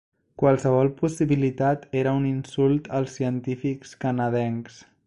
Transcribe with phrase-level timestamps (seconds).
[0.43, 4.85] Qualsevol possibilitat era un insult als científics canadencs.